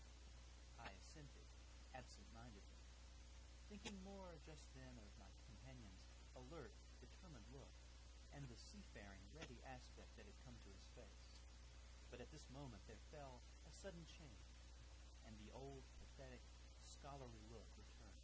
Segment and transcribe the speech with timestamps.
[0.81, 1.45] I assented
[1.93, 2.81] absent mindedly,
[3.69, 7.69] thinking more just then of my companion's alert, determined look
[8.33, 11.29] and the seafaring, ready aspect that had come to his face;
[12.09, 14.49] but at this moment there fell a sudden change,
[15.27, 16.41] and the old, pathetic,
[16.89, 18.17] scholarly look returned.